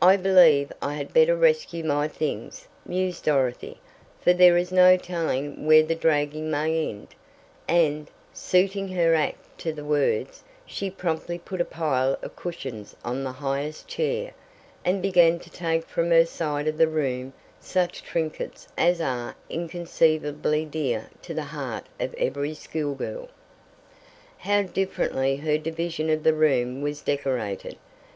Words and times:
"I 0.00 0.16
believe 0.16 0.70
I 0.80 0.94
had 0.94 1.12
better 1.12 1.34
rescue 1.34 1.82
my 1.82 2.06
things," 2.06 2.68
mused 2.86 3.24
Dorothy, 3.24 3.80
"for 4.20 4.32
there 4.32 4.56
is 4.56 4.70
no 4.70 4.96
telling 4.96 5.66
where 5.66 5.82
the 5.82 5.96
dragging 5.96 6.48
may 6.48 6.88
end," 6.88 7.08
and, 7.66 8.08
suiting 8.32 8.86
her 8.90 9.16
act 9.16 9.58
to 9.58 9.72
the 9.72 9.84
words, 9.84 10.44
she 10.64 10.88
promptly 10.90 11.40
put 11.40 11.60
a 11.60 11.64
pile 11.64 12.16
of 12.22 12.36
cushions 12.36 12.94
on 13.04 13.24
the 13.24 13.32
highest 13.32 13.88
chair, 13.88 14.30
and 14.84 15.02
began 15.02 15.40
to 15.40 15.50
take 15.50 15.88
from 15.88 16.12
her 16.12 16.24
side 16.24 16.68
of 16.68 16.78
the 16.78 16.86
room 16.86 17.32
such 17.60 18.04
trinkets 18.04 18.68
as 18.78 19.00
are 19.00 19.34
inconceivably 19.50 20.64
dear 20.64 21.08
to 21.22 21.34
the 21.34 21.42
heart 21.50 21.86
of 21.98 22.14
every 22.14 22.54
schoolgirl. 22.54 23.26
How 24.36 24.62
differently 24.62 25.34
her 25.38 25.58
division 25.58 26.10
of 26.10 26.22
the 26.22 26.32
room 26.32 26.80
was 26.80 27.00
decorated! 27.02 27.74